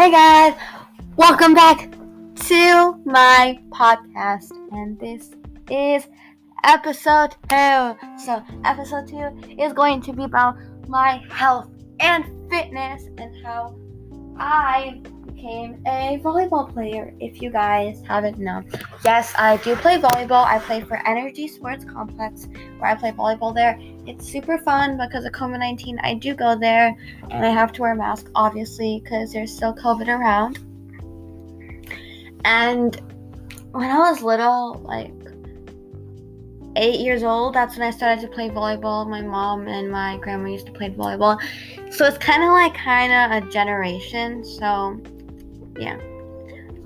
[0.00, 0.54] Hey guys,
[1.16, 1.92] welcome back
[2.46, 5.36] to my podcast, and this
[5.70, 6.08] is
[6.64, 7.98] episode two.
[8.16, 9.28] So, episode two
[9.58, 10.56] is going to be about
[10.88, 11.68] my health
[12.00, 13.76] and fitness and how
[14.38, 15.02] I
[15.40, 17.14] became a volleyball player.
[17.18, 18.66] If you guys haven't known,
[19.04, 20.44] yes, I do play volleyball.
[20.44, 22.46] I play for Energy Sports Complex,
[22.78, 23.78] where I play volleyball there.
[24.06, 25.98] It's super fun because of COVID 19.
[26.00, 26.94] I do go there
[27.30, 30.58] and I have to wear a mask, obviously, because there's still COVID around.
[32.44, 33.00] And
[33.72, 35.12] when I was little, like
[36.76, 39.08] eight years old, that's when I started to play volleyball.
[39.08, 41.40] My mom and my grandma used to play volleyball.
[41.90, 44.44] So it's kind of like kind of a generation.
[44.44, 45.00] So
[45.80, 45.98] yeah,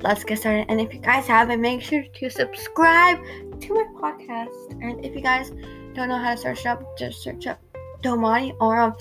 [0.00, 0.66] let's get started.
[0.68, 3.18] And if you guys haven't, make sure to subscribe
[3.60, 4.82] to my podcast.
[4.82, 5.50] And if you guys
[5.94, 7.60] don't know how to search up, just search up
[8.02, 8.94] Domani or um,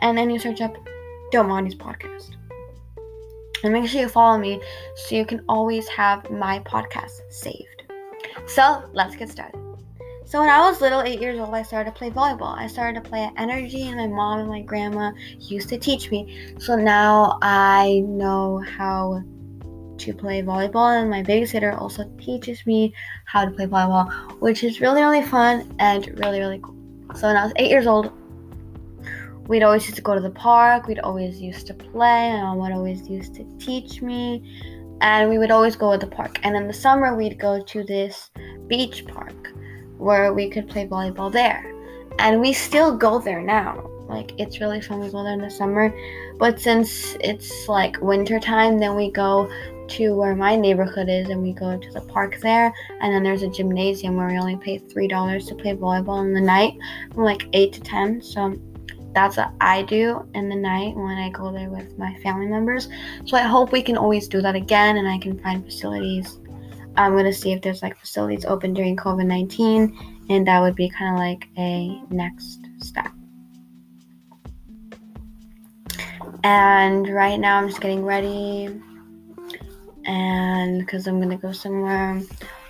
[0.00, 0.76] and then you search up
[1.32, 2.30] Domani's podcast.
[3.64, 4.60] And make sure you follow me
[4.96, 7.84] so you can always have my podcast saved.
[8.46, 9.60] So let's get started.
[10.24, 12.56] So when I was little, eight years old, I started to play volleyball.
[12.56, 16.10] I started to play at Energy, and my mom and my grandma used to teach
[16.10, 16.54] me.
[16.58, 19.22] So now I know how
[19.98, 24.80] to play volleyball, and my babysitter also teaches me how to play volleyball, which is
[24.80, 26.76] really, really fun and really, really cool.
[27.14, 28.12] So when I was eight years old,
[29.48, 30.86] we'd always used to go to the park.
[30.86, 32.30] We'd always used to play.
[32.30, 34.60] and mom would always used to teach me,
[35.00, 36.38] and we would always go to the park.
[36.42, 38.30] And in the summer, we'd go to this
[38.66, 39.52] beach park
[39.98, 41.72] where we could play volleyball there.
[42.18, 43.88] And we still go there now.
[44.08, 45.00] Like it's really fun.
[45.00, 45.94] We go there in the summer,
[46.38, 49.50] but since it's like winter time, then we go
[49.92, 52.72] to where my neighborhood is and we go to the park there.
[53.00, 56.32] And then there's a gymnasium where we only pay three dollars to play volleyball in
[56.32, 56.74] the night
[57.12, 58.20] from like eight to ten.
[58.22, 58.56] So
[59.14, 62.88] that's what i do in the night when i go there with my family members.
[63.26, 66.38] So i hope we can always do that again and i can find facilities.
[66.96, 71.14] I'm to see if there's like facilities open during covid-19 and that would be kind
[71.14, 73.10] of like a next step.
[76.44, 78.70] And right now i'm just getting ready
[80.06, 82.20] and because I'm gonna go somewhere.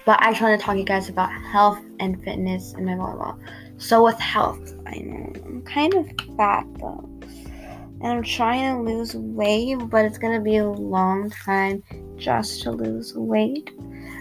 [0.05, 2.93] But I just want to talk to you guys about health and fitness in my
[2.93, 3.39] volleyball.
[3.79, 6.07] So with health, I know I'm kind of
[6.37, 7.09] fat though,
[8.01, 11.83] and I'm trying to lose weight, but it's gonna be a long time
[12.17, 13.71] just to lose weight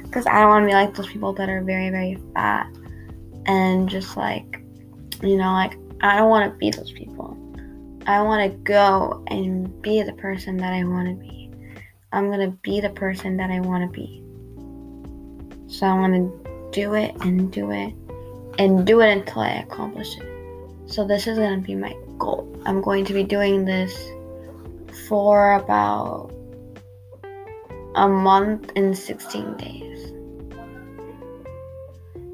[0.04, 2.68] because I don't want to be like those people that are very very fat
[3.46, 4.62] and just like
[5.22, 7.38] you know like I don't want to be those people.
[8.08, 11.51] I want to go and be the person that I want to be.
[12.14, 14.22] I'm going to be the person that I want to be.
[15.68, 17.94] So I want to do it and do it
[18.60, 20.28] and do it until I accomplish it.
[20.88, 22.62] So this is going to be my goal.
[22.66, 24.10] I'm going to be doing this
[25.08, 26.34] for about
[27.96, 30.12] a month and 16 days.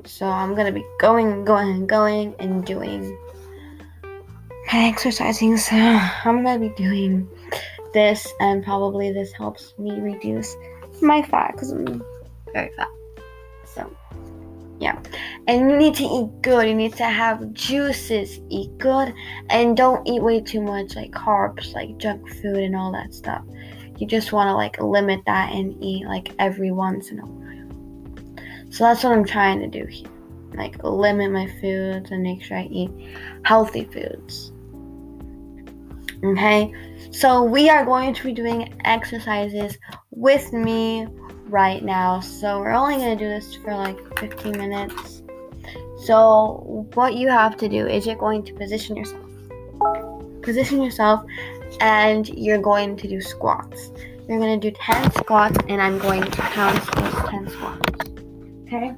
[0.06, 3.16] So I'm going to be going and going and going and doing
[4.74, 5.58] my exercising.
[5.58, 7.30] So I'm going to be doing
[7.98, 10.56] this, and probably this helps me reduce
[11.02, 12.04] my fat because I'm
[12.54, 12.88] very fat.
[13.66, 13.92] So,
[14.80, 15.02] yeah.
[15.48, 16.68] And you need to eat good.
[16.68, 18.40] You need to have juices.
[18.50, 19.12] Eat good,
[19.50, 23.44] and don't eat way too much like carbs, like junk food, and all that stuff.
[23.98, 28.38] You just want to like limit that and eat like every once in a while.
[28.70, 30.08] So that's what I'm trying to do here.
[30.54, 32.92] Like limit my foods and make sure I eat
[33.44, 34.52] healthy foods.
[36.24, 36.74] Okay,
[37.12, 39.78] so we are going to be doing exercises
[40.10, 41.08] with me
[41.46, 42.20] right now.
[42.20, 45.22] So we're only going to do this for like 15 minutes.
[46.06, 49.26] So what you have to do is you're going to position yourself.
[50.42, 51.24] Position yourself
[51.82, 53.92] and you're going to do squats.
[54.28, 58.10] You're going to do 10 squats and I'm going to count those 10 squats.
[58.66, 58.96] Okay?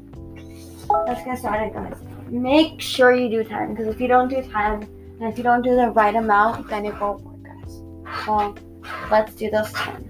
[1.06, 1.97] Let's get started, guys.
[2.30, 5.62] Make sure you do 10 because if you don't do 10, and if you don't
[5.62, 7.81] do the right amount, then it won't work, guys.
[8.25, 8.56] So
[9.12, 10.06] let's do those 10.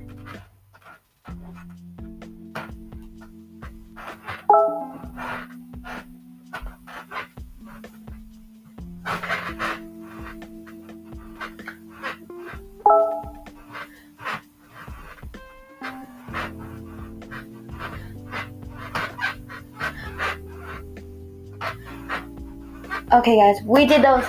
[23.11, 24.23] Okay, guys, we did those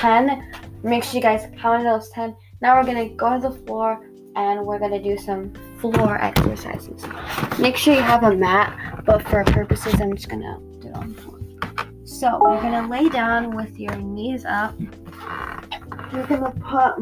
[0.00, 0.52] 10.
[0.82, 2.34] Make sure you guys count those 10.
[2.62, 7.04] Now we're to go to the floor and we're to do some floor exercises.
[7.58, 11.12] Make sure you have a mat, but for purposes, I'm just to do it on
[11.14, 11.38] the floor.
[12.04, 14.74] So you're to lay down with your knees up.
[16.12, 16.94] You're to put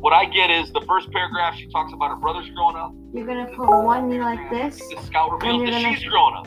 [0.00, 1.56] what I get is the first paragraph.
[1.56, 2.92] She talks about her brothers growing up.
[3.14, 4.76] You're gonna put one knee like this.
[4.90, 6.46] The scout reveals you're that gonna- she's growing up.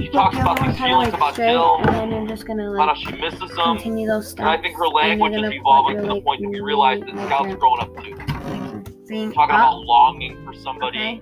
[0.00, 3.16] She talks about these feelings like, about Jill, And then just gonna about how she
[3.16, 3.50] misses
[4.06, 4.40] those steps.
[4.40, 7.14] And I think her language is evolving to the point that like, we realize that
[7.14, 8.14] knee, Scout's like, growing up too.
[9.32, 9.72] Talking up.
[9.72, 10.98] about longing for somebody.
[10.98, 11.20] Okay.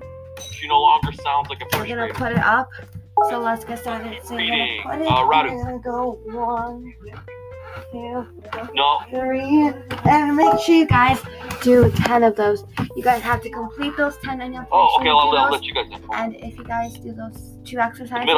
[0.52, 2.70] She no longer sounds like a We're gonna put it up.
[3.28, 4.24] So let's get started.
[4.24, 5.12] So Reading, gonna put it.
[5.12, 5.48] uh, Radu.
[5.50, 6.94] and you're gonna go one,
[7.92, 8.26] two,
[8.74, 9.72] No, three,
[10.04, 11.18] and make sure you guys
[11.62, 12.64] do ten of those.
[12.96, 15.08] You guys have to complete those ten, and you'll Oh, okay.
[15.08, 15.98] I'll, I'll let you guys know.
[16.14, 18.28] And if you guys do those two exercises,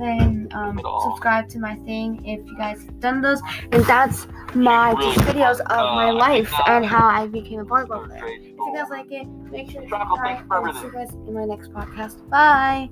[0.00, 3.40] then um, subscribe to my thing if you guys have done those.
[3.72, 8.26] And that's my Really videos of my life and how I became a volleyball player.
[8.26, 10.44] If you guys like it, make sure to subscribe.
[10.50, 12.28] and see you guys in my next podcast.
[12.30, 12.88] Bye.